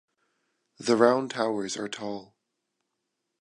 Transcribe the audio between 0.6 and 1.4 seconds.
The round